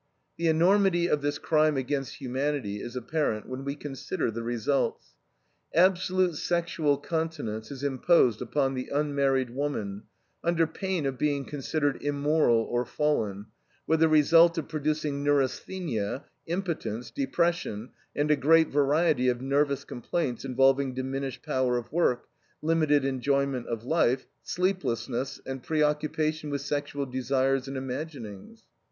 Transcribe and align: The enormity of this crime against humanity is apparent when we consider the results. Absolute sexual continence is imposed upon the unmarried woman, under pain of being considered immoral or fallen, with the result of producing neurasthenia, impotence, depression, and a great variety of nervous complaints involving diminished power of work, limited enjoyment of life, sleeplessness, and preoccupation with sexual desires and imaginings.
The 0.37 0.47
enormity 0.47 1.05
of 1.05 1.21
this 1.21 1.37
crime 1.37 1.77
against 1.77 2.15
humanity 2.15 2.81
is 2.81 2.95
apparent 2.95 3.47
when 3.47 3.63
we 3.63 3.75
consider 3.75 4.31
the 4.31 4.41
results. 4.41 5.13
Absolute 5.75 6.37
sexual 6.37 6.97
continence 6.97 7.69
is 7.69 7.83
imposed 7.83 8.41
upon 8.41 8.73
the 8.73 8.87
unmarried 8.91 9.51
woman, 9.51 10.05
under 10.43 10.65
pain 10.65 11.05
of 11.05 11.19
being 11.19 11.45
considered 11.45 12.01
immoral 12.01 12.63
or 12.67 12.83
fallen, 12.83 13.45
with 13.85 13.99
the 13.99 14.09
result 14.09 14.57
of 14.57 14.67
producing 14.67 15.23
neurasthenia, 15.23 16.25
impotence, 16.47 17.11
depression, 17.11 17.89
and 18.15 18.31
a 18.31 18.35
great 18.35 18.69
variety 18.69 19.27
of 19.27 19.39
nervous 19.39 19.83
complaints 19.85 20.43
involving 20.43 20.95
diminished 20.95 21.43
power 21.43 21.77
of 21.77 21.91
work, 21.91 22.27
limited 22.63 23.05
enjoyment 23.05 23.67
of 23.67 23.83
life, 23.83 24.25
sleeplessness, 24.41 25.39
and 25.45 25.61
preoccupation 25.61 26.49
with 26.49 26.61
sexual 26.61 27.05
desires 27.05 27.67
and 27.67 27.77
imaginings. 27.77 28.63